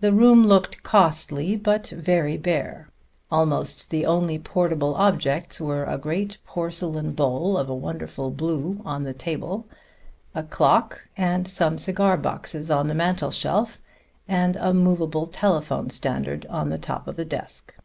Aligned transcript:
The 0.00 0.10
room 0.12 0.48
looked 0.48 0.82
costly 0.82 1.54
but 1.54 1.86
very 1.90 2.36
bare. 2.36 2.88
Almost 3.30 3.90
the 3.90 4.04
only 4.04 4.36
portable 4.36 4.96
objects 4.96 5.60
were 5.60 5.84
a 5.84 5.96
great 5.96 6.38
porcelain 6.44 7.12
bowl 7.12 7.56
of 7.56 7.68
a 7.68 7.74
wonderful 7.76 8.32
blue 8.32 8.82
on 8.84 9.04
the 9.04 9.12
table, 9.14 9.66
a 10.34 10.42
clock 10.42 11.08
and 11.16 11.46
some 11.46 11.78
cigar 11.78 12.16
boxes 12.16 12.68
on 12.68 12.88
the 12.88 12.94
mantel 12.96 13.30
shelf, 13.30 13.78
and 14.26 14.56
a 14.56 14.74
movable 14.74 15.28
telephone 15.28 15.88
standard 15.88 16.46
on 16.50 16.70
the 16.70 16.76
top 16.78 17.06
of 17.06 17.14
the 17.14 17.24
desk. 17.24 17.76